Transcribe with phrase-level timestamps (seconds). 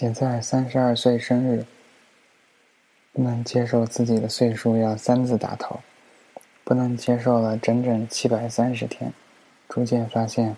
[0.00, 1.66] 现在三十二岁生日，
[3.12, 5.80] 不能接受自己的岁数要三字打头，
[6.62, 9.12] 不能接受了整整七百三十天，
[9.68, 10.56] 逐渐发现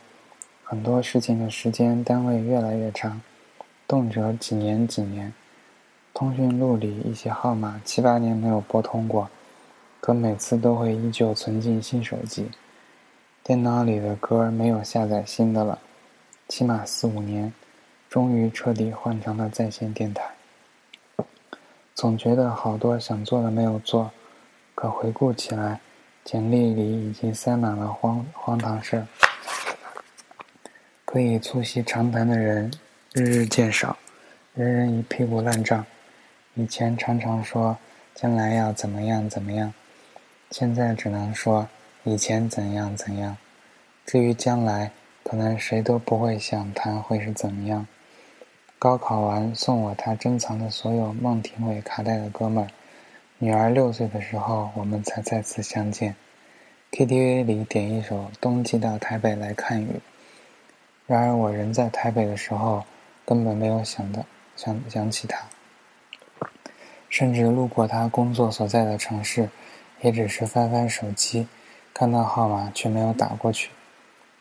[0.62, 3.22] 很多事情的时间单位越来越长，
[3.88, 5.32] 动辄几年几年。
[6.12, 9.30] 通讯录里一些号码七八年没有拨通过，
[10.02, 12.50] 可每次都会依旧存进新手机。
[13.42, 15.78] 电脑里的歌没有下载新的了，
[16.46, 17.50] 起码四五年。
[18.10, 20.24] 终于彻底换成了在线电台。
[21.94, 24.10] 总觉得好多想做的没有做，
[24.74, 25.80] 可回顾起来，
[26.24, 29.06] 简历里已经塞满了荒荒唐事。
[31.04, 32.72] 可以促膝长谈的人
[33.12, 33.96] 日日渐少，
[34.54, 35.86] 人人一屁股烂账。
[36.54, 37.78] 以前常常说
[38.12, 39.72] 将来要怎么样怎么样，
[40.50, 41.68] 现在只能说
[42.02, 43.36] 以前怎样怎样。
[44.04, 44.90] 至于将来，
[45.22, 47.86] 可能谁都不会想谈会是怎么样。
[48.80, 52.70] 高考完送我他珍藏的所有孟庭苇卡带的哥们儿，
[53.36, 56.16] 女儿六岁的时候我们才再次相见。
[56.90, 59.86] KTV 里点一首《冬季到台北来看雨》，
[61.06, 62.82] 然而我人在台北的时候
[63.26, 64.24] 根本没有想到
[64.56, 65.44] 想想起他，
[67.10, 69.50] 甚至路过他工作所在的城市，
[70.00, 71.46] 也只是翻翻手机，
[71.92, 73.68] 看到号码却没有打过去。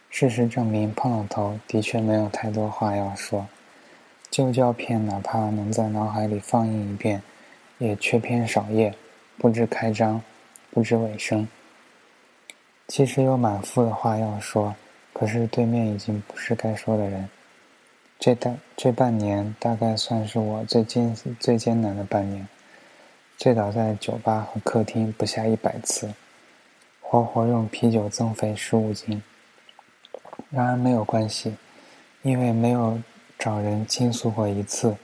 [0.10, 3.46] 事实证明，碰了头的确没有太多话要说。
[4.32, 7.22] 旧胶片哪怕能在脑海里放映一遍，
[7.80, 8.94] 也缺篇少页，
[9.40, 10.22] 不知开张，
[10.70, 11.48] 不知尾声。
[12.88, 14.76] 其实有满腹的话要说，
[15.14, 17.28] 可是对面已经不是该说的人。
[18.20, 22.48] 这大这半年大概算是我最艰最艰难的半年，
[23.36, 26.14] 醉倒在酒吧和客厅不下一百次，
[27.02, 29.24] 活活用啤酒增肥十五斤。
[30.52, 31.56] 然而没有关系，
[32.22, 33.02] 因为没有。
[33.40, 34.98] 找人倾诉过一次，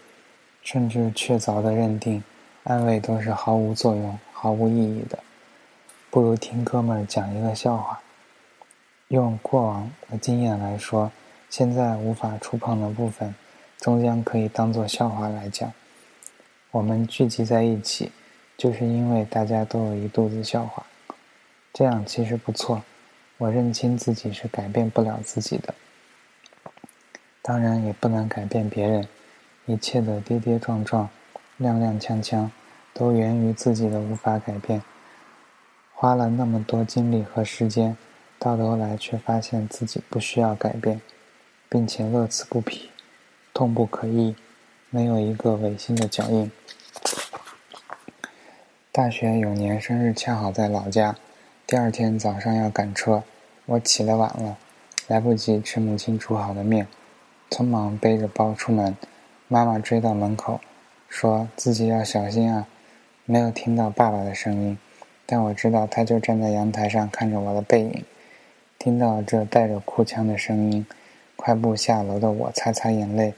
[0.62, 2.22] 甚至确凿的认定，
[2.66, 5.18] 安慰都是毫无作用、毫无意义的，
[6.10, 8.02] 不如听哥们儿讲一个笑话。
[9.08, 11.10] 用过往的经验来说，
[11.50, 13.34] 现在无法触碰的部分，
[13.78, 15.72] 终将可以当做笑话来讲。
[16.72, 18.12] 我们聚集在一起，
[18.58, 20.86] 就是因为大家都有一肚子笑话。
[21.72, 22.84] 这样其实不错。
[23.38, 25.74] 我认清自己是改变不了自己的。
[27.48, 29.08] 当然也不能改变别人，
[29.68, 31.08] 一切的跌跌撞撞、
[31.60, 32.50] 踉踉跄跄，
[32.92, 34.82] 都源于自己的无法改变。
[35.94, 37.96] 花了那么多精力和时间，
[38.40, 41.00] 到头来却发现自己不需要改变，
[41.70, 42.90] 并且乐此不疲，
[43.54, 44.36] 痛不可抑，
[44.90, 46.52] 没有一个违心的脚印。
[48.92, 51.16] 大学有年生日恰好在老家，
[51.68, 53.22] 第二天早上要赶车，
[53.68, 54.58] 我起得晚了，
[55.08, 56.88] 来不及吃母亲煮好的面。
[57.50, 58.96] 匆忙背着包出门，
[59.48, 60.60] 妈妈追到门口，
[61.08, 62.68] 说自己要小心啊。
[63.26, 64.78] 没有听到爸爸的声音，
[65.26, 68.04] 但我知道他就站在阳台上看着我的背影。
[68.78, 70.86] 听到这带着哭腔的声音，
[71.36, 73.34] 快步下楼的我擦擦眼泪，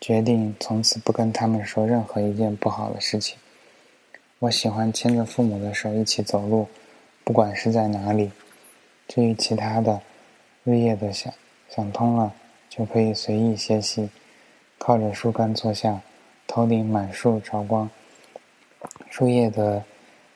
[0.00, 3.36] 决定从此不跟他们说任何一件不好的事情。
[4.38, 6.68] 我喜欢牵着父母的手一起走路，
[7.24, 8.30] 不管是在哪里。
[9.06, 10.00] 至于其他的，
[10.64, 11.32] 日夜的想，
[11.68, 12.32] 想通了。
[12.68, 14.10] 就可以随意歇息，
[14.78, 16.00] 靠着树干坐下，
[16.46, 17.90] 头顶满树朝光，
[19.08, 19.84] 树叶的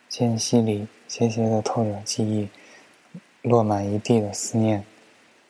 [0.09, 2.48] 间隙里斜斜的透着记忆，
[3.43, 4.84] 落满一地的思念。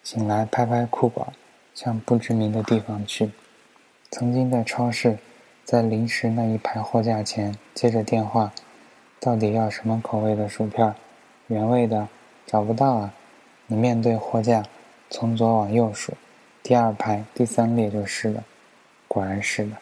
[0.03, 1.33] 醒来拍拍裤管，
[1.75, 3.31] 向不知名的地方去。
[4.11, 5.19] 曾经在超市，
[5.65, 8.53] 在零食那一排货架前接着电话，
[9.21, 10.95] 到底要什么口味的薯片？
[11.47, 12.09] 原味的？
[12.45, 13.15] 找不到啊！
[13.69, 14.65] 你面对货架，
[15.09, 16.13] 从左往右数。
[16.63, 18.45] 第二排第三列就是了，
[19.09, 19.73] 果然是的。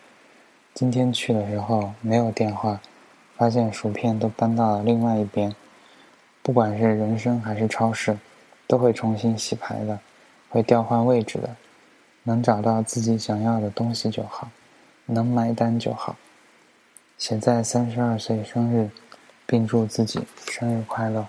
[0.72, 2.80] 今天去的时候没有电话，
[3.36, 5.54] 发现薯片都搬到了另外一边。
[6.42, 8.16] 不管是人生还是超市，
[8.66, 10.00] 都会重新洗牌的，
[10.48, 11.54] 会调换位置的。
[12.22, 14.49] 能找到自己想要的东西就好，
[15.05, 16.16] 能买单就好。
[17.19, 18.88] 写在三十二岁生日，
[19.44, 21.26] 并祝自己生日快乐。